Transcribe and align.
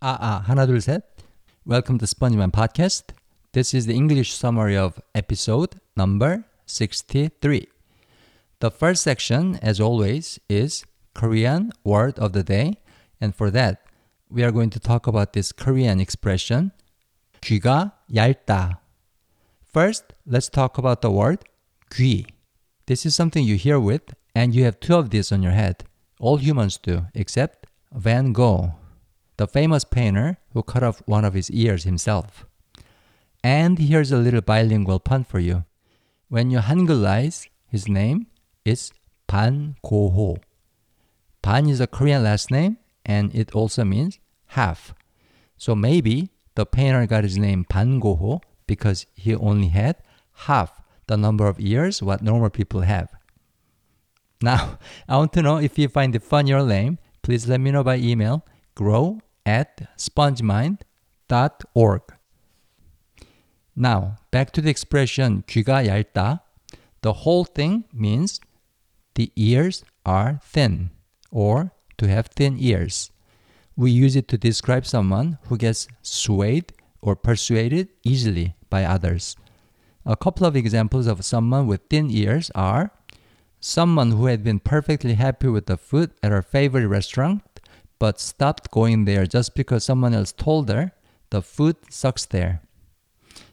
Ah 0.00 0.16
ah, 0.20 0.42
하나 0.46 0.64
둘 0.64 0.80
셋. 0.80 1.02
Welcome 1.66 1.98
to 1.98 2.06
SpongeMind 2.06 2.52
Podcast. 2.52 3.10
This 3.50 3.74
is 3.74 3.86
the 3.86 3.94
English 3.94 4.32
summary 4.32 4.76
of 4.76 5.00
episode 5.12 5.80
number 5.96 6.44
63. 6.66 7.66
The 8.60 8.70
first 8.70 9.02
section, 9.02 9.58
as 9.60 9.80
always, 9.80 10.38
is 10.48 10.84
Korean 11.14 11.72
word 11.82 12.16
of 12.20 12.32
the 12.32 12.44
day, 12.44 12.78
and 13.20 13.34
for 13.34 13.50
that, 13.50 13.82
we 14.30 14.44
are 14.44 14.52
going 14.52 14.70
to 14.70 14.78
talk 14.78 15.08
about 15.08 15.32
this 15.32 15.50
Korean 15.50 15.98
expression 15.98 16.70
귀가 17.40 17.94
얇다. 18.14 18.78
First, 19.64 20.14
let's 20.24 20.48
talk 20.48 20.78
about 20.78 21.02
the 21.02 21.10
word 21.10 21.42
귀. 21.90 22.24
This 22.86 23.04
is 23.04 23.16
something 23.16 23.42
you 23.42 23.56
hear 23.56 23.80
with, 23.80 24.14
and 24.32 24.54
you 24.54 24.62
have 24.62 24.78
two 24.78 24.94
of 24.94 25.10
these 25.10 25.32
on 25.32 25.42
your 25.42 25.58
head. 25.58 25.82
All 26.20 26.36
humans 26.36 26.78
do, 26.78 27.06
except 27.14 27.66
Van 27.90 28.32
Gogh 28.32 28.74
the 29.38 29.46
famous 29.46 29.84
painter 29.84 30.36
who 30.52 30.62
cut 30.62 30.82
off 30.82 31.00
one 31.06 31.24
of 31.24 31.32
his 31.32 31.50
ears 31.50 31.84
himself. 31.84 32.44
And 33.42 33.78
here's 33.78 34.12
a 34.12 34.18
little 34.18 34.40
bilingual 34.40 34.98
pun 34.98 35.24
for 35.24 35.38
you. 35.38 35.64
When 36.28 36.50
you 36.50 36.58
Hangulize 36.58 37.48
his 37.66 37.88
name, 37.88 38.26
it's 38.64 38.92
Pan 39.28 39.76
Go-ho. 39.82 40.38
Pan 41.40 41.68
is 41.68 41.80
a 41.80 41.86
Korean 41.86 42.24
last 42.24 42.50
name, 42.50 42.78
and 43.06 43.32
it 43.34 43.54
also 43.54 43.84
means 43.84 44.18
half. 44.58 44.92
So 45.56 45.74
maybe 45.74 46.30
the 46.56 46.66
painter 46.66 47.06
got 47.06 47.22
his 47.22 47.38
name 47.38 47.64
Pan 47.64 48.00
Go-ho 48.00 48.40
because 48.66 49.06
he 49.14 49.34
only 49.36 49.68
had 49.68 49.96
half 50.46 50.82
the 51.06 51.16
number 51.16 51.46
of 51.46 51.60
ears 51.60 52.02
what 52.02 52.22
normal 52.22 52.50
people 52.50 52.80
have. 52.80 53.14
Now, 54.42 54.78
I 55.08 55.16
want 55.16 55.32
to 55.34 55.42
know 55.42 55.58
if 55.58 55.78
you 55.78 55.88
find 55.88 56.14
it 56.16 56.24
funny 56.24 56.52
or 56.52 56.62
lame. 56.62 56.98
Please 57.22 57.46
let 57.46 57.60
me 57.60 57.70
know 57.70 57.84
by 57.84 57.98
email 57.98 58.44
grow 58.74 59.20
at 59.47 59.89
spongemind.org. 59.97 62.01
Now, 63.75 64.17
back 64.31 64.51
to 64.51 64.61
the 64.61 64.69
expression 64.69 65.43
귀가 65.47 65.85
얇다. 65.85 66.41
The 67.01 67.13
whole 67.13 67.43
thing 67.43 67.85
means 67.91 68.39
the 69.15 69.31
ears 69.35 69.83
are 70.05 70.39
thin 70.43 70.91
or 71.31 71.71
to 71.97 72.07
have 72.07 72.27
thin 72.27 72.57
ears. 72.59 73.11
We 73.75 73.91
use 73.91 74.15
it 74.15 74.27
to 74.29 74.37
describe 74.37 74.85
someone 74.85 75.39
who 75.47 75.57
gets 75.57 75.87
swayed 76.01 76.73
or 77.01 77.15
persuaded 77.15 77.89
easily 78.03 78.55
by 78.69 78.85
others. 78.85 79.35
A 80.05 80.15
couple 80.15 80.45
of 80.45 80.55
examples 80.55 81.07
of 81.07 81.25
someone 81.25 81.67
with 81.67 81.81
thin 81.89 82.11
ears 82.11 82.51
are 82.53 82.91
someone 83.59 84.11
who 84.11 84.27
had 84.27 84.43
been 84.43 84.59
perfectly 84.59 85.15
happy 85.15 85.47
with 85.47 85.65
the 85.65 85.77
food 85.77 86.11
at 86.21 86.31
her 86.31 86.41
favorite 86.41 86.87
restaurant 86.87 87.41
but 87.98 88.20
stopped 88.20 88.70
going 88.70 89.04
there 89.04 89.26
just 89.26 89.54
because 89.54 89.84
someone 89.84 90.14
else 90.14 90.32
told 90.32 90.68
her 90.68 90.92
the 91.30 91.42
food 91.42 91.76
sucks 91.90 92.26
there. 92.26 92.62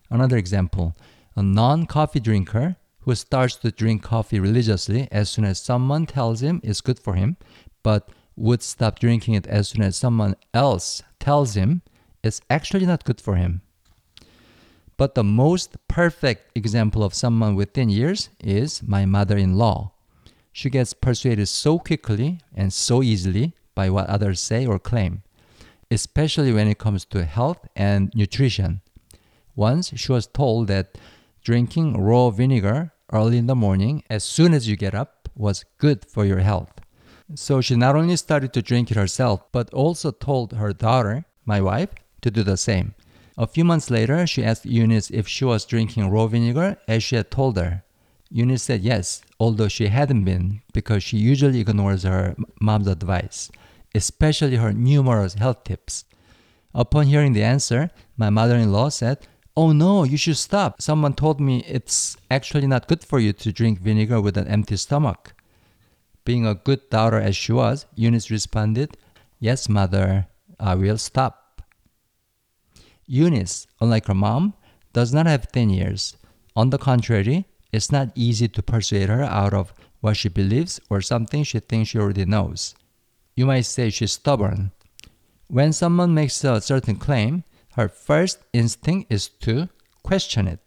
Another 0.10 0.38
example 0.38 0.96
a 1.36 1.44
non 1.44 1.86
coffee 1.86 2.20
drinker 2.20 2.78
who 3.02 3.14
starts 3.14 3.56
to 3.58 3.72
drink 3.72 4.02
coffee 4.02 4.40
religiously 4.40 5.08
as 5.12 5.30
soon 5.30 5.46
as 5.46 5.60
someone 5.60 6.06
tells 6.06 6.42
him 6.42 6.62
it's 6.64 6.82
good 6.82 7.00
for 7.00 7.16
him, 7.16 7.38
but 7.84 8.10
would 8.36 8.64
stop 8.64 9.00
drinking 9.00 9.34
it 9.34 9.48
as 9.48 9.70
soon 9.70 9.82
as 9.82 9.96
someone 9.96 10.36
else 10.54 11.04
tells 11.20 11.56
him 11.56 11.82
it's 12.24 12.42
actually 12.50 12.86
not 12.86 13.04
good 13.04 13.22
for 13.22 13.36
him. 13.36 13.62
But 14.98 15.16
the 15.16 15.24
most 15.24 15.76
perfect 15.88 16.58
example 16.58 17.04
of 17.04 17.14
someone 17.14 17.56
within 17.56 17.90
years 17.90 18.30
is 18.40 18.82
my 18.82 19.06
mother 19.06 19.38
in 19.38 19.56
law. 19.56 19.92
She 20.54 20.70
gets 20.70 20.94
persuaded 20.94 21.48
so 21.48 21.80
quickly 21.80 22.40
and 22.56 22.72
so 22.72 23.04
easily 23.04 23.54
by 23.76 23.90
what 23.90 24.08
others 24.08 24.40
say 24.40 24.66
or 24.66 24.80
claim, 24.80 25.22
especially 25.92 26.52
when 26.52 26.68
it 26.68 26.80
comes 26.80 27.06
to 27.06 27.26
health 27.26 27.68
and 27.76 28.12
nutrition. 28.16 28.82
Once 29.56 29.92
she 29.96 30.12
was 30.12 30.28
told 30.28 30.68
that 30.68 30.98
drinking 31.44 32.02
raw 32.02 32.30
vinegar 32.30 32.92
early 33.14 33.38
in 33.38 33.48
the 33.48 33.56
morning 33.56 34.04
as 34.10 34.24
soon 34.24 34.54
as 34.54 34.68
you 34.68 34.76
get 34.76 34.96
up 34.96 35.30
was 35.36 35.66
good 35.78 36.06
for 36.06 36.26
your 36.26 36.40
health. 36.40 36.72
So 37.36 37.62
she 37.62 37.76
not 37.76 37.96
only 37.96 38.16
started 38.16 38.54
to 38.54 38.62
drink 38.62 38.92
it 38.92 38.98
herself, 38.98 39.44
but 39.52 39.74
also 39.74 40.12
told 40.12 40.54
her 40.54 40.74
daughter, 40.74 41.26
my 41.46 41.62
wife, 41.62 41.90
to 42.22 42.32
do 42.32 42.44
the 42.44 42.58
same. 42.58 42.94
A 43.38 43.48
few 43.48 43.66
months 43.66 43.90
later, 43.90 44.26
she 44.26 44.44
asked 44.44 44.66
Eunice 44.66 45.10
if 45.12 45.28
she 45.28 45.44
was 45.44 45.66
drinking 45.66 46.10
raw 46.10 46.28
vinegar 46.28 46.78
as 46.88 47.04
she 47.04 47.16
had 47.16 47.32
told 47.32 47.58
her. 47.58 47.84
Eunice 48.32 48.64
said 48.64 48.82
yes, 48.82 49.22
although 49.40 49.68
she 49.68 49.88
hadn't 49.88 50.24
been 50.24 50.62
because 50.74 51.04
she 51.04 51.18
usually 51.18 51.60
ignores 51.60 52.04
her 52.04 52.36
mom's 52.62 52.88
advice, 52.88 53.52
especially 53.96 54.58
her 54.58 54.74
numerous 54.74 55.36
health 55.36 55.64
tips. 55.64 56.06
Upon 56.74 57.08
hearing 57.08 57.34
the 57.34 57.44
answer, 57.44 57.90
my 58.18 58.30
mother 58.30 58.56
in 58.56 58.72
law 58.72 58.90
said, 58.90 59.20
Oh 59.56 59.72
no, 59.72 60.04
you 60.04 60.18
should 60.18 60.38
stop. 60.38 60.82
Someone 60.82 61.14
told 61.14 61.40
me 61.40 61.64
it's 61.64 62.18
actually 62.30 62.68
not 62.68 62.90
good 62.90 63.04
for 63.04 63.20
you 63.20 63.32
to 63.32 63.54
drink 63.54 63.80
vinegar 63.80 64.20
with 64.20 64.38
an 64.38 64.48
empty 64.48 64.76
stomach. 64.76 65.34
Being 66.26 66.46
a 66.46 66.56
good 66.56 66.90
daughter 66.90 67.20
as 67.20 67.38
she 67.38 67.54
was, 67.54 67.86
Eunice 67.96 68.30
responded, 68.30 68.98
Yes, 69.40 69.70
mother, 69.70 70.28
I 70.60 70.76
will 70.76 70.98
stop. 70.98 71.62
Eunice, 73.08 73.68
unlike 73.80 74.08
her 74.08 74.14
mom, 74.14 74.56
does 74.92 75.14
not 75.14 75.28
have 75.28 75.46
thin 75.46 75.70
ears. 75.70 76.18
On 76.56 76.70
the 76.70 76.78
contrary, 76.78 77.46
it's 77.72 77.92
not 77.92 78.12
easy 78.16 78.48
to 78.50 78.64
persuade 78.64 79.08
her 79.08 79.24
out 79.24 79.54
of 79.54 79.74
what 80.02 80.18
she 80.18 80.28
believes 80.28 80.82
or 80.90 81.02
something 81.02 81.44
she 81.44 81.60
thinks 81.60 81.90
she 81.90 82.00
already 82.00 82.26
knows. 82.26 82.76
You 83.36 83.46
might 83.46 83.66
say 83.66 83.90
she's 83.90 84.14
stubborn. 84.14 84.72
When 85.48 85.74
someone 85.74 86.14
makes 86.14 86.42
a 86.46 86.62
certain 86.62 86.96
claim, 86.96 87.44
her 87.74 87.90
first 87.90 88.40
instinct 88.54 89.12
is 89.12 89.28
to 89.42 89.68
question 90.04 90.48
it. 90.48 90.62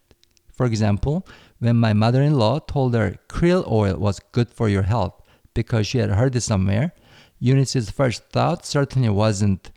For 0.53 0.67
example, 0.67 1.25
when 1.57 1.77
my 1.77 1.93
mother 1.93 2.21
in 2.21 2.37
law 2.37 2.59
told 2.59 2.93
her 2.93 3.17
krill 3.27 3.67
oil 3.67 3.97
was 3.97 4.21
good 4.31 4.51
for 4.51 4.69
your 4.69 4.83
health 4.83 5.19
because 5.55 5.87
she 5.87 5.97
had 5.97 6.11
heard 6.11 6.35
it 6.35 6.41
somewhere, 6.41 6.93
Eunice's 7.39 7.89
first 7.89 8.29
thought 8.29 8.67
certainly 8.67 9.09
wasn't, 9.09 9.71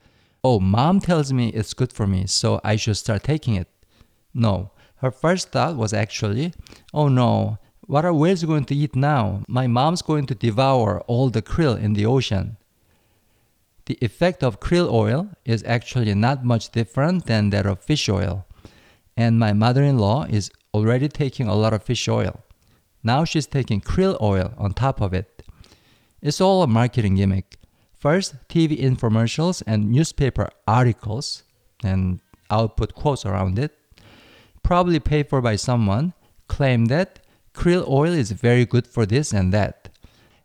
oh, 0.45 0.61
mom 0.61 1.01
tells 1.01 1.33
me 1.33 1.49
it's 1.49 1.73
good 1.73 1.93
for 1.93 2.07
me, 2.07 2.27
so 2.27 2.61
I 2.63 2.77
should 2.77 2.99
start 2.99 3.23
taking 3.23 3.55
it. 3.55 3.69
No, 4.35 4.73
her 4.97 5.11
first 5.11 5.51
thought 5.51 5.77
was 5.77 5.95
actually, 5.95 6.53
oh 6.93 7.09
no, 7.09 7.59
what 7.87 8.05
are 8.05 8.13
whales 8.13 8.45
going 8.45 8.65
to 8.67 8.75
eat 8.75 8.95
now? 8.95 9.45
My 9.49 9.67
mom's 9.67 10.03
going 10.03 10.27
to 10.27 10.35
devour 10.35 11.01
all 11.03 11.31
the 11.31 11.43
krill 11.43 11.81
in 11.81 11.95
the 11.95 12.05
ocean. 12.05 12.59
The 13.93 14.07
effect 14.07 14.43
of 14.43 14.59
krill 14.59 14.91
oil 14.91 15.29
is 15.45 15.63
actually 15.65 16.15
not 16.15 16.47
much 16.47 16.71
different 16.71 17.27
than 17.27 17.51
that 17.51 17.67
of 17.67 17.85
fish 17.85 18.09
oil. 18.09 18.47
And 19.19 19.39
my 19.39 19.53
mother 19.53 19.83
in 19.83 19.99
law 19.99 20.25
is 20.25 20.51
already 20.73 21.09
taking 21.09 21.47
a 21.47 21.55
lot 21.55 21.75
of 21.75 21.83
fish 21.83 22.09
oil. 22.09 22.41
Now 23.03 23.27
she's 23.27 23.47
taking 23.47 23.83
krill 23.83 24.17
oil 24.23 24.55
on 24.57 24.73
top 24.73 25.03
of 25.03 25.13
it. 25.13 25.43
It's 26.23 26.41
all 26.41 26.63
a 26.63 26.67
marketing 26.67 27.17
gimmick. 27.17 27.59
First, 27.99 28.35
TV 28.49 28.81
infomercials 28.81 29.63
and 29.67 29.93
newspaper 29.93 30.49
articles, 30.67 31.43
and 31.85 32.21
I'll 32.49 32.71
put 32.71 32.95
quotes 32.95 33.27
around 33.27 33.59
it, 33.59 33.77
probably 34.63 35.01
paid 35.01 35.29
for 35.29 35.43
by 35.43 35.57
someone, 35.57 36.15
claim 36.49 36.87
that 36.87 37.19
krill 37.53 37.87
oil 37.87 38.15
is 38.15 38.33
very 38.33 38.65
good 38.65 38.87
for 38.87 39.05
this 39.05 39.35
and 39.35 39.53
that. 39.53 39.82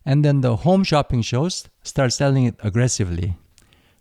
And 0.08 0.24
then 0.24 0.40
the 0.40 0.56
home 0.56 0.86
shopping 0.86 1.22
shows 1.22 1.68
start 1.84 2.14
selling 2.14 2.46
it 2.46 2.56
aggressively. 2.64 3.36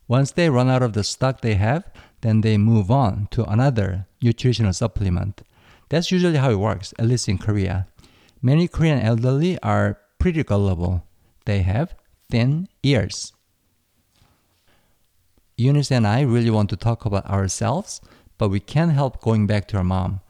Once 0.07 0.31
they 0.31 0.49
run 0.49 0.71
out 0.71 0.85
of 0.85 0.93
the 0.93 1.03
stock 1.03 1.41
they 1.41 1.55
have, 1.55 1.83
then 2.21 2.43
they 2.43 2.57
move 2.57 2.93
on 2.93 3.27
to 3.33 3.43
another 3.43 4.07
nutritional 4.23 4.73
supplement. 4.73 5.43
That's 5.89 6.13
usually 6.13 6.37
how 6.37 6.51
it 6.53 6.61
works, 6.61 6.95
at 6.97 7.07
least 7.07 7.29
in 7.29 7.39
Korea. 7.39 7.89
Many 8.41 8.69
Korean 8.69 9.01
elderly 9.01 9.59
are 9.65 9.99
pretty 10.21 10.45
gullible. 10.45 11.05
They 11.45 11.63
have 11.63 11.97
thin 12.31 12.69
ears. 12.85 13.33
Eunice 15.57 15.91
and 15.91 16.07
I 16.07 16.21
really 16.21 16.51
want 16.51 16.71
to 16.71 16.77
talk 16.77 17.05
about 17.05 17.27
ourselves, 17.27 18.01
but 18.39 18.51
we 18.51 18.61
can't 18.61 18.93
help 18.93 19.21
going 19.21 19.49
back 19.49 19.67
to 19.69 19.79
our 19.79 19.85
mom. 19.85 20.21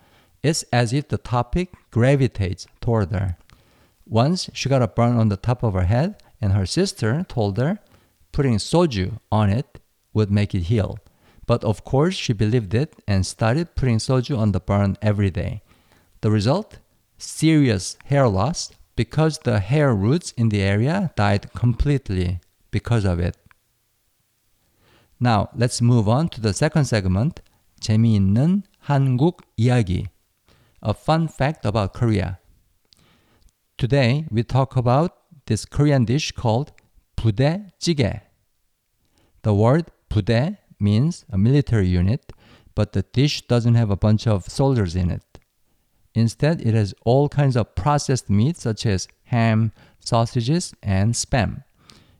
It's 0.42 0.62
as 0.72 0.94
if 0.94 1.08
the 1.08 1.18
topic 1.18 1.74
gravitates 1.90 2.66
toward 2.80 3.12
her. 3.12 3.36
Once 4.05 4.49
she 4.53 4.69
got 4.69 4.81
a 4.81 4.87
burn 4.87 5.17
on 5.17 5.29
the 5.29 5.37
top 5.37 5.63
of 5.63 5.73
her 5.73 5.85
head, 5.85 6.15
and 6.41 6.53
her 6.53 6.65
sister 6.65 7.25
told 7.27 7.57
her 7.57 7.79
putting 8.31 8.57
soju 8.57 9.19
on 9.31 9.49
it 9.49 9.79
would 10.13 10.31
make 10.31 10.53
it 10.55 10.63
heal. 10.63 10.97
But 11.45 11.63
of 11.63 11.83
course, 11.83 12.15
she 12.15 12.33
believed 12.33 12.73
it 12.73 12.95
and 13.07 13.25
started 13.25 13.75
putting 13.75 13.97
soju 13.97 14.37
on 14.37 14.51
the 14.51 14.59
burn 14.59 14.97
every 15.01 15.29
day. 15.29 15.61
The 16.21 16.31
result? 16.31 16.79
Serious 17.17 17.97
hair 18.05 18.27
loss 18.27 18.71
because 18.95 19.39
the 19.39 19.59
hair 19.59 19.93
roots 19.93 20.31
in 20.37 20.49
the 20.49 20.61
area 20.61 21.11
died 21.15 21.53
completely 21.53 22.39
because 22.71 23.05
of 23.05 23.19
it. 23.19 23.37
Now, 25.19 25.49
let's 25.55 25.81
move 25.81 26.09
on 26.09 26.29
to 26.29 26.41
the 26.41 26.53
second 26.53 26.85
segment. 26.85 27.41
재미있는 27.79 28.63
한국 28.79 29.41
이야기. 29.57 30.07
A 30.81 30.93
fun 30.93 31.27
fact 31.27 31.65
about 31.65 31.93
Korea. 31.93 32.39
Today, 33.77 34.25
we 34.29 34.43
talk 34.43 34.75
about 34.75 35.17
this 35.47 35.65
Korean 35.65 36.05
dish 36.05 36.31
called 36.31 36.71
부대찌개. 37.17 38.21
The 39.43 39.53
word 39.53 39.91
부대 40.09 40.57
means 40.79 41.25
a 41.31 41.37
military 41.37 41.87
unit, 41.87 42.31
but 42.75 42.93
the 42.93 43.01
dish 43.01 43.41
doesn't 43.47 43.75
have 43.75 43.89
a 43.89 43.95
bunch 43.95 44.27
of 44.27 44.47
soldiers 44.47 44.95
in 44.95 45.09
it. 45.09 45.39
Instead, 46.13 46.61
it 46.61 46.73
has 46.73 46.93
all 47.05 47.29
kinds 47.29 47.55
of 47.55 47.73
processed 47.75 48.29
meat 48.29 48.57
such 48.57 48.85
as 48.85 49.07
ham, 49.25 49.71
sausages, 49.99 50.73
and 50.83 51.13
spam. 51.13 51.63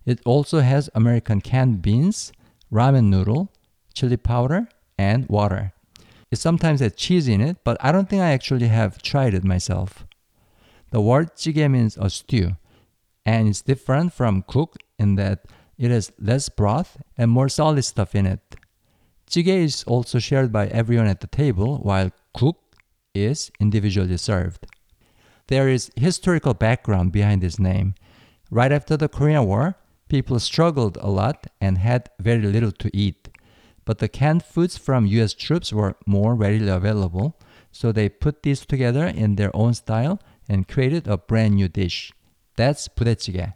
It 0.05 0.21
also 0.25 0.61
has 0.61 0.89
American 0.95 1.41
canned 1.41 1.81
beans, 1.81 2.31
ramen 2.71 3.05
noodle, 3.05 3.51
chili 3.93 4.17
powder, 4.17 4.67
and 4.97 5.27
water. 5.27 5.73
It 6.31 6.37
sometimes 6.37 6.79
has 6.79 6.93
cheese 6.95 7.27
in 7.27 7.41
it, 7.41 7.57
but 7.63 7.77
I 7.81 7.91
don't 7.91 8.09
think 8.09 8.21
I 8.21 8.31
actually 8.31 8.69
have 8.69 9.01
tried 9.01 9.33
it 9.33 9.43
myself. 9.43 10.04
The 10.90 11.00
word 11.00 11.34
jjigae 11.36 11.70
means 11.70 11.96
a 11.96 12.08
stew, 12.10 12.56
and 13.24 13.48
it's 13.48 13.62
different 13.62 14.12
from 14.12 14.42
kuk 14.42 14.76
in 14.98 15.16
that 15.16 15.46
it 15.76 15.90
has 15.90 16.12
less 16.18 16.48
broth 16.48 16.96
and 17.18 17.30
more 17.30 17.48
solid 17.48 17.82
stuff 17.82 18.14
in 18.14 18.26
it. 18.26 18.56
Jjigae 19.28 19.64
is 19.64 19.84
also 19.84 20.18
shared 20.18 20.52
by 20.52 20.68
everyone 20.68 21.08
at 21.08 21.20
the 21.20 21.26
table, 21.26 21.78
while 21.78 22.12
kuk 22.36 22.56
is 23.14 23.50
individually 23.58 24.16
served. 24.16 24.66
There 25.48 25.68
is 25.68 25.90
historical 25.96 26.54
background 26.54 27.12
behind 27.12 27.42
this 27.42 27.58
name. 27.58 27.94
Right 28.50 28.72
after 28.72 28.96
the 28.96 29.08
Korean 29.08 29.46
War, 29.46 29.76
people 30.08 30.38
struggled 30.38 30.96
a 31.00 31.10
lot 31.10 31.46
and 31.60 31.78
had 31.78 32.10
very 32.20 32.42
little 32.42 32.72
to 32.72 32.96
eat. 32.96 33.28
But 33.84 33.98
the 33.98 34.08
canned 34.08 34.44
foods 34.44 34.76
from 34.76 35.06
US 35.06 35.34
troops 35.34 35.72
were 35.72 35.96
more 36.06 36.34
readily 36.34 36.68
available, 36.68 37.38
so 37.70 37.92
they 37.92 38.08
put 38.08 38.42
these 38.42 38.66
together 38.66 39.06
in 39.06 39.36
their 39.36 39.54
own 39.54 39.74
style 39.74 40.20
and 40.47 40.67
created 40.67 41.07
a 41.07 41.17
brand 41.17 41.55
new 41.55 41.67
dish. 41.67 42.11
That's 42.55 42.87
부대찌개. 42.87 43.53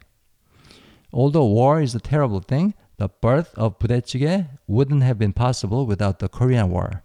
Although 1.12 1.46
war 1.46 1.81
is 1.81 1.96
a 1.96 2.00
terrible 2.00 2.40
thing, 2.40 2.74
the 2.98 3.10
birth 3.10 3.54
of 3.56 3.80
부대찌개 3.80 4.48
wouldn't 4.68 5.04
have 5.04 5.18
been 5.18 5.34
possible 5.34 5.86
without 5.86 6.19
the 6.19 6.30
Korean 6.30 6.69
War. 6.69 7.04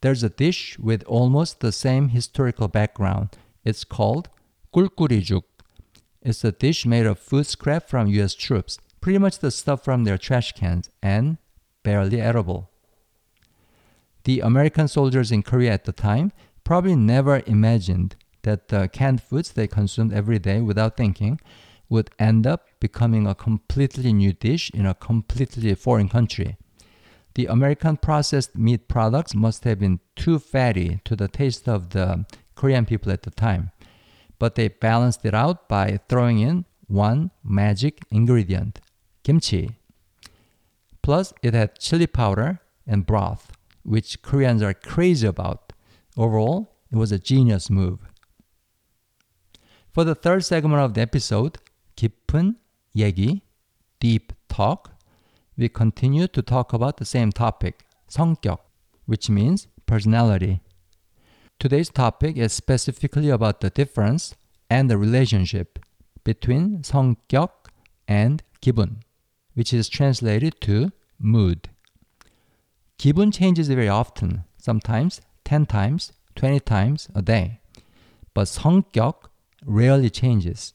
There's 0.00 0.22
a 0.22 0.28
dish 0.28 0.78
with 0.78 1.02
almost 1.04 1.60
the 1.60 1.72
same 1.72 2.10
historical 2.10 2.68
background. 2.68 3.30
It's 3.64 3.84
called 3.84 4.28
꿀꿀이죽. 4.72 5.42
It's 6.22 6.44
a 6.44 6.52
dish 6.52 6.86
made 6.86 7.06
of 7.06 7.18
food 7.18 7.46
scrap 7.46 7.88
from 7.88 8.06
US 8.08 8.34
troops, 8.34 8.78
pretty 9.00 9.18
much 9.18 9.38
the 9.38 9.50
stuff 9.50 9.84
from 9.84 10.04
their 10.04 10.18
trash 10.18 10.52
cans, 10.52 10.90
and 11.02 11.38
barely 11.82 12.20
edible. 12.20 12.70
The 14.24 14.40
American 14.40 14.88
soldiers 14.88 15.32
in 15.32 15.42
Korea 15.42 15.72
at 15.72 15.84
the 15.84 15.92
time 15.92 16.32
probably 16.64 16.94
never 16.94 17.42
imagined 17.46 18.14
that 18.43 18.67
the 18.67 18.87
canned 18.89 19.21
foods 19.21 19.51
they 19.51 19.67
consumed 19.67 20.13
every 20.13 20.39
day 20.39 20.61
without 20.61 20.95
thinking 20.95 21.39
would 21.89 22.09
end 22.19 22.47
up 22.47 22.67
becoming 22.79 23.27
a 23.27 23.35
completely 23.35 24.13
new 24.13 24.33
dish 24.33 24.69
in 24.73 24.85
a 24.85 24.93
completely 24.93 25.73
foreign 25.75 26.09
country. 26.09 26.57
The 27.35 27.47
American 27.47 27.97
processed 27.97 28.55
meat 28.55 28.87
products 28.87 29.33
must 29.33 29.63
have 29.63 29.79
been 29.79 29.99
too 30.15 30.39
fatty 30.39 30.99
to 31.05 31.15
the 31.15 31.27
taste 31.27 31.67
of 31.67 31.89
the 31.89 32.25
Korean 32.55 32.85
people 32.85 33.11
at 33.11 33.23
the 33.23 33.31
time, 33.31 33.71
but 34.37 34.55
they 34.55 34.67
balanced 34.67 35.25
it 35.25 35.33
out 35.33 35.67
by 35.67 35.99
throwing 36.07 36.39
in 36.39 36.65
one 36.87 37.31
magic 37.43 38.01
ingredient 38.11 38.79
kimchi. 39.23 39.71
Plus, 41.01 41.33
it 41.41 41.53
had 41.53 41.79
chili 41.79 42.07
powder 42.07 42.59
and 42.85 43.05
broth, 43.05 43.51
which 43.83 44.21
Koreans 44.21 44.61
are 44.61 44.73
crazy 44.73 45.27
about. 45.27 45.73
Overall, 46.15 46.71
it 46.91 46.97
was 46.97 47.11
a 47.11 47.19
genius 47.19 47.69
move. 47.69 47.99
For 49.92 50.04
the 50.04 50.14
third 50.14 50.44
segment 50.44 50.82
of 50.82 50.94
the 50.94 51.02
episode, 51.02 51.58
깊은 51.96 52.56
얘기, 52.96 53.42
deep 54.00 54.32
talk, 54.48 54.90
we 55.56 55.68
continue 55.68 56.26
to 56.28 56.42
talk 56.42 56.72
about 56.72 56.98
the 56.98 57.04
same 57.04 57.32
topic, 57.32 57.84
성격, 58.08 58.58
which 59.06 59.28
means 59.28 59.66
personality. 59.86 60.60
Today's 61.58 61.88
topic 61.88 62.36
is 62.36 62.52
specifically 62.52 63.30
about 63.30 63.60
the 63.60 63.70
difference 63.70 64.34
and 64.70 64.88
the 64.88 64.96
relationship 64.96 65.78
between 66.22 66.82
성격 66.82 67.50
and 68.06 68.42
기분 68.62 68.98
which 69.58 69.74
is 69.74 69.88
translated 69.88 70.60
to 70.60 70.92
mood. 71.18 71.68
기분 72.96 73.32
changes 73.32 73.66
very 73.66 73.88
often, 73.88 74.44
sometimes 74.56 75.20
10 75.44 75.66
times, 75.66 76.12
20 76.36 76.60
times 76.60 77.08
a 77.12 77.22
day. 77.22 77.58
But 78.34 78.46
성격 78.46 79.30
rarely 79.64 80.10
changes. 80.10 80.72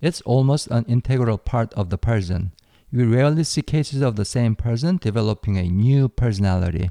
It's 0.00 0.20
almost 0.22 0.68
an 0.68 0.84
integral 0.86 1.38
part 1.38 1.72
of 1.74 1.90
the 1.90 1.98
person. 1.98 2.52
We 2.92 3.04
rarely 3.04 3.44
see 3.44 3.62
cases 3.62 4.00
of 4.00 4.16
the 4.16 4.24
same 4.24 4.54
person 4.56 4.96
developing 4.96 5.58
a 5.58 5.64
new 5.64 6.08
personality. 6.08 6.90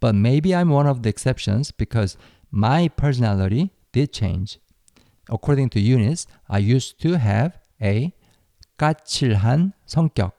But 0.00 0.14
maybe 0.14 0.54
I'm 0.54 0.70
one 0.70 0.86
of 0.86 1.02
the 1.02 1.08
exceptions 1.10 1.70
because 1.70 2.16
my 2.50 2.88
personality 2.88 3.70
did 3.92 4.12
change. 4.12 4.58
According 5.30 5.70
to 5.70 5.80
Eunice, 5.80 6.26
I 6.48 6.58
used 6.58 7.00
to 7.02 7.18
have 7.18 7.58
a 7.80 8.12
까칠한 8.78 9.74
성격, 9.86 10.32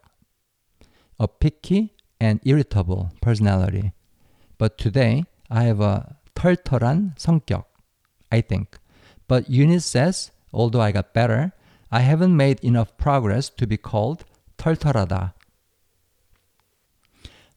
a 1.20 1.28
picky 1.28 1.94
and 2.20 2.40
irritable 2.44 3.12
personality. 3.22 3.94
But 4.58 4.78
today, 4.78 5.24
I 5.50 5.64
have 5.64 5.80
a 5.80 6.18
털털한 6.36 7.18
성격, 7.18 7.66
I 8.32 8.42
think. 8.42 8.78
But 9.28 9.50
Eunice 9.50 9.86
says, 9.86 10.32
although 10.52 10.82
I 10.82 10.92
got 10.92 11.14
better, 11.14 11.54
I 11.92 12.00
haven't 12.02 12.36
made 12.36 12.60
enough 12.64 12.98
progress 12.98 13.50
to 13.50 13.68
be 13.68 13.78
called 13.78 14.26
털털하다. 14.58 15.34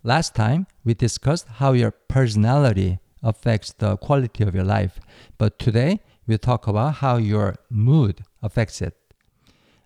Last 0.02 0.34
time, 0.34 0.66
we 0.84 0.94
discussed 0.94 1.48
how 1.58 1.72
your 1.72 1.90
personality 1.90 2.98
affects 3.22 3.72
the 3.72 3.96
quality 3.96 4.44
of 4.44 4.54
your 4.54 4.64
life, 4.64 5.00
but 5.36 5.58
today 5.58 6.00
we 6.26 6.38
talk 6.38 6.66
about 6.66 6.96
how 6.96 7.16
your 7.16 7.56
mood 7.70 8.22
affects 8.42 8.80
it. 8.80 8.94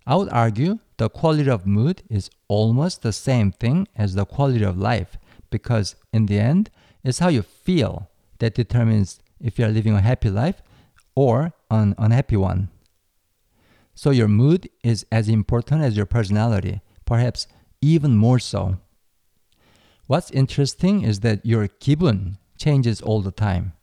I 0.06 0.16
would 0.16 0.28
argue 0.30 0.78
the 0.96 1.08
quality 1.08 1.48
of 1.48 1.66
mood 1.66 2.02
is 2.10 2.30
almost 2.48 3.02
the 3.02 3.12
same 3.12 3.52
thing 3.52 3.88
as 3.96 4.14
the 4.14 4.26
quality 4.26 4.64
of 4.64 4.76
life 4.76 5.16
because, 5.50 5.96
in 6.12 6.26
the 6.26 6.38
end, 6.38 6.70
it's 7.04 7.20
how 7.20 7.28
you 7.28 7.42
feel 7.42 8.10
that 8.38 8.54
determines 8.54 9.20
if 9.40 9.58
you're 9.58 9.68
living 9.68 9.94
a 9.94 10.00
happy 10.00 10.28
life 10.28 10.62
or 11.14 11.52
an 11.69 11.95
unhappy 11.97 12.37
one. 12.37 12.69
So 13.93 14.11
your 14.11 14.27
mood 14.27 14.69
is 14.83 15.05
as 15.11 15.29
important 15.29 15.81
as 15.81 15.95
your 15.95 16.05
personality, 16.05 16.81
perhaps 17.05 17.47
even 17.81 18.15
more 18.17 18.39
so. 18.39 18.77
What's 20.07 20.31
interesting 20.31 21.03
is 21.03 21.21
that 21.21 21.45
your 21.45 21.67
kibun 21.67 22.37
changes 22.57 23.01
all 23.01 23.21
the 23.21 23.31
time. 23.31 23.73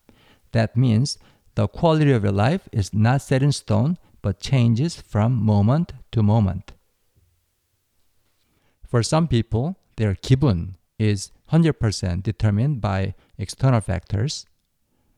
That 0.52 0.76
means 0.76 1.18
the 1.54 1.66
quality 1.66 2.12
of 2.12 2.22
your 2.22 2.32
life 2.32 2.68
is 2.72 2.94
not 2.94 3.22
set 3.22 3.42
in 3.42 3.52
stone 3.52 3.98
but 4.22 4.38
changes 4.40 5.00
from 5.00 5.34
moment 5.34 5.92
to 6.12 6.22
moment. 6.22 6.72
For 8.86 9.02
some 9.02 9.26
people, 9.26 9.76
their 9.96 10.14
kibun 10.14 10.74
is 10.98 11.32
100% 11.50 12.22
determined 12.22 12.80
by 12.80 13.14
external 13.38 13.80
factors. 13.80 14.46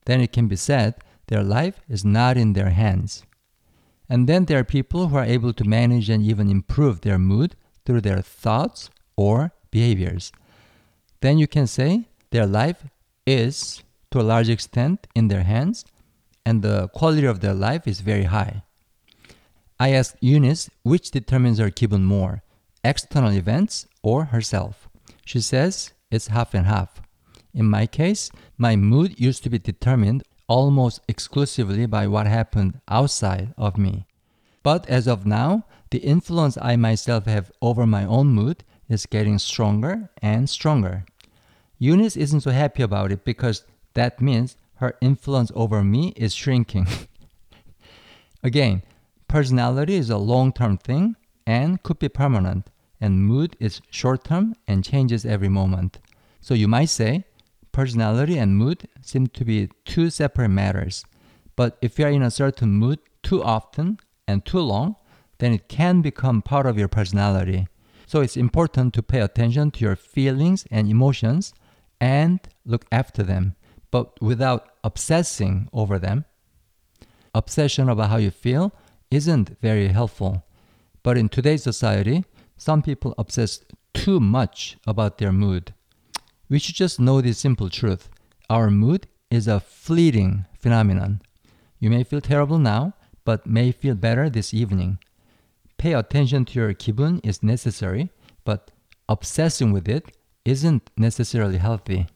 Then 0.07 0.21
it 0.21 0.33
can 0.33 0.49
be 0.49 0.57
said 0.57 0.95
their 1.27 1.43
life 1.43 1.81
is 1.89 2.05
not 2.05 2.37
in 2.37 2.53
their 2.53 2.71
hands. 2.71 3.25
And 4.09 4.29
then 4.29 4.45
there 4.45 4.59
are 4.59 4.65
people 4.65 5.09
who 5.09 5.17
are 5.17 5.25
able 5.25 5.53
to 5.55 5.65
manage 5.65 6.11
and 6.11 6.23
even 6.23 6.51
improve 6.51 7.01
their 7.01 7.19
mood 7.19 7.57
through 7.85 8.03
their 8.03 8.21
thoughts 8.21 8.91
or 9.17 9.53
behaviors. 9.71 10.31
Then 11.21 11.39
you 11.39 11.47
can 11.47 11.67
say 11.67 12.09
their 12.31 12.47
life 12.47 12.85
is, 13.27 13.83
to 14.11 14.21
a 14.21 14.23
large 14.23 14.51
extent, 14.51 15.07
in 15.15 15.29
their 15.29 15.43
hands, 15.43 15.85
and 16.45 16.61
the 16.61 16.89
quality 16.89 17.27
of 17.27 17.41
their 17.41 17.55
life 17.55 17.87
is 17.87 18.01
very 18.01 18.25
high. 18.25 18.63
I 19.81 19.93
asked 19.93 20.17
Eunice 20.21 20.71
which 20.83 21.11
determines 21.11 21.59
her 21.59 21.71
기분 21.71 22.05
more, 22.05 22.43
external 22.85 23.33
events 23.33 23.87
or 24.03 24.27
herself. 24.27 24.89
She 25.25 25.41
says 25.41 25.93
it's 26.11 26.29
half 26.29 26.55
and 26.55 26.67
half. 26.67 27.01
In 27.55 27.67
my 27.67 27.87
case, 27.87 28.31
my 28.59 28.77
mood 28.77 29.19
used 29.19 29.43
to 29.45 29.51
be 29.51 29.59
determined 29.59 30.23
almost 30.47 31.01
exclusively 31.09 31.87
by 31.87 32.07
what 32.07 32.27
happened 32.27 32.81
outside 32.89 33.55
of 33.57 33.79
me. 33.79 34.07
But 34.63 34.89
as 34.89 35.07
of 35.07 35.27
now, 35.27 35.65
the 35.91 35.99
influence 35.99 36.59
I 36.61 36.77
myself 36.77 37.27
have 37.27 37.53
over 37.61 37.87
my 37.87 38.05
own 38.05 38.29
mood 38.29 38.65
is 38.89 39.07
getting 39.07 39.39
stronger 39.39 40.11
and 40.23 40.49
stronger. 40.49 41.05
Eunice 41.79 42.17
isn't 42.17 42.41
so 42.41 42.51
happy 42.51 42.83
about 42.83 43.13
it 43.13 43.25
because 43.25 43.65
that 43.95 44.21
means 44.21 44.57
her 44.77 44.97
influence 45.01 45.53
over 45.55 45.85
me 45.85 46.13
is 46.17 46.35
shrinking. 46.35 46.87
Again, 48.43 48.83
Personality 49.35 49.97
is 49.97 50.11
a 50.11 50.17
long 50.17 50.53
term 50.53 50.79
thing 50.79 51.17
and 51.45 51.83
could 51.83 51.99
be 51.99 52.09
permanent, 52.09 52.71
and 53.01 53.27
mood 53.27 53.57
is 53.59 53.81
short 53.91 54.23
term 54.23 54.55
and 54.69 54.85
changes 54.85 55.27
every 55.27 55.49
moment. 55.49 55.99
So 56.41 56.55
you 56.55 56.69
might 56.69 56.89
say, 56.89 57.25
personality 57.75 58.39
and 58.39 58.57
mood 58.57 58.89
seem 59.03 59.27
to 59.27 59.45
be 59.45 59.69
two 59.85 60.09
separate 60.09 60.49
matters. 60.49 61.05
But 61.57 61.77
if 61.83 61.99
you 61.99 62.07
are 62.07 62.11
in 62.11 62.23
a 62.23 62.31
certain 62.31 62.71
mood 62.71 63.01
too 63.23 63.43
often 63.43 63.99
and 64.27 64.45
too 64.45 64.61
long, 64.61 64.97
then 65.39 65.53
it 65.53 65.69
can 65.69 66.01
become 66.01 66.41
part 66.41 66.67
of 66.67 66.79
your 66.79 66.89
personality. 66.89 67.67
So 68.07 68.21
it's 68.21 68.37
important 68.37 68.95
to 68.95 69.03
pay 69.03 69.21
attention 69.21 69.71
to 69.73 69.85
your 69.85 69.97
feelings 69.97 70.65
and 70.71 70.89
emotions 70.89 71.53
and 72.01 72.41
look 72.65 72.87
after 72.93 73.23
them, 73.23 73.57
but 73.91 74.21
without 74.23 74.69
obsessing 74.83 75.69
over 75.73 75.99
them. 75.99 76.25
Obsession 77.35 77.89
about 77.89 78.11
how 78.11 78.19
you 78.19 78.31
feel 78.31 78.73
isn't 79.11 79.61
very 79.61 79.89
helpful. 79.89 80.45
But 81.03 81.19
in 81.19 81.29
today's 81.29 81.63
society, 81.63 82.25
some 82.57 82.83
people 82.83 83.15
obsess 83.19 83.65
too 83.93 84.21
much 84.21 84.77
about 84.87 85.19
their 85.19 85.33
mood. 85.33 85.75
We 86.49 86.59
should 86.59 86.75
just 86.75 87.01
know 87.01 87.21
this 87.21 87.39
simple 87.39 87.71
truth. 87.71 88.09
Our 88.51 88.71
mood 88.71 89.07
is 89.31 89.49
a 89.49 89.61
fleeting 89.61 90.45
phenomenon. 90.59 91.23
You 91.79 91.91
may 91.91 92.05
feel 92.05 92.21
terrible 92.21 92.59
now, 92.59 92.95
but 93.25 93.47
may 93.47 93.73
feel 93.73 93.95
better 93.95 94.29
this 94.29 94.53
evening. 94.53 94.99
Pay 95.79 95.95
attention 95.95 96.45
to 96.47 96.61
your 96.61 96.75
kibun 96.75 97.21
is 97.25 97.43
necessary, 97.43 98.11
but 98.45 98.71
obsessing 99.09 99.73
with 99.73 99.89
it 99.89 100.17
isn't 100.45 100.91
necessarily 100.97 101.59
healthy. 101.59 102.07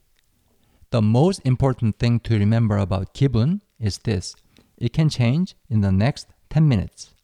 The 0.90 1.02
most 1.02 1.40
important 1.44 1.98
thing 1.98 2.20
to 2.20 2.38
remember 2.38 2.76
about 2.78 3.14
kibun 3.14 3.60
is 3.80 3.98
this 3.98 4.36
it 4.76 4.92
can 4.92 5.08
change 5.08 5.54
in 5.68 5.80
the 5.80 5.92
next 5.92 6.28
10 6.50 6.68
minutes. 6.68 7.14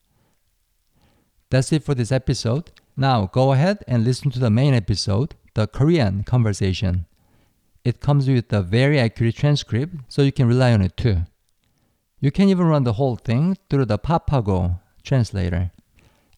That's 1.50 1.72
it 1.72 1.84
for 1.84 1.94
this 1.94 2.10
episode. 2.10 2.72
Now 2.96 3.26
go 3.26 3.52
ahead 3.52 3.84
and 3.86 4.04
listen 4.04 4.30
to 4.32 4.38
the 4.38 4.50
main 4.50 4.74
episode 4.74 5.34
the 5.54 5.66
Korean 5.66 6.24
conversation. 6.24 7.06
It 7.84 8.00
comes 8.00 8.28
with 8.28 8.52
a 8.52 8.62
very 8.62 8.98
accurate 8.98 9.36
transcript, 9.36 9.96
so 10.08 10.22
you 10.22 10.32
can 10.32 10.48
rely 10.48 10.72
on 10.72 10.82
it 10.82 10.96
too. 10.96 11.22
You 12.20 12.30
can 12.30 12.48
even 12.48 12.66
run 12.66 12.84
the 12.84 12.94
whole 12.94 13.16
thing 13.16 13.56
through 13.68 13.86
the 13.86 13.98
Papago 13.98 14.80
translator. 15.02 15.70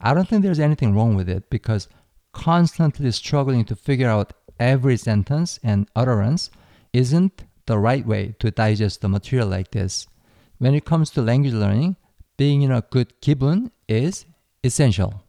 I 0.01 0.13
don't 0.13 0.29
think 0.29 0.43
there's 0.43 0.61
anything 0.61 0.95
wrong 0.95 1.15
with 1.15 1.29
it 1.29 1.49
because 1.49 1.89
constantly 2.33 3.11
struggling 3.13 3.65
to 3.65 3.77
figure 3.77 4.11
out 4.11 4.33
every 4.59 4.97
sentence 4.97 5.59
and 5.63 5.89
utterance 5.95 6.51
isn't 6.93 7.45
the 7.67 7.79
right 7.79 8.07
way 8.07 8.35
to 8.39 8.51
digest 8.51 9.01
the 9.01 9.09
material 9.09 9.49
like 9.49 9.71
this. 9.71 10.07
When 10.59 10.75
it 10.75 10.85
comes 10.85 11.11
to 11.11 11.23
language 11.23 11.55
learning, 11.55 11.97
being 12.37 12.63
in 12.63 12.73
a 12.73 12.83
good 12.83 13.21
기분 13.21 13.71
is 13.89 14.27
essential. 14.63 15.23